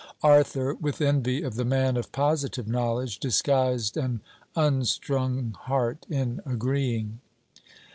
Arthur, 0.23 0.73
with 0.73 0.99
envy 0.99 1.43
of 1.43 1.53
the 1.53 1.63
man 1.63 1.95
of 1.95 2.11
positive 2.11 2.67
knowledge, 2.67 3.19
disguised 3.19 3.95
an 3.97 4.21
unstrung 4.55 5.51
heart 5.55 6.07
in 6.09 6.41
agreeing. 6.43 7.19